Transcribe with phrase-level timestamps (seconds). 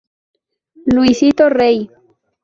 [0.93, 1.91] Luisito Rey.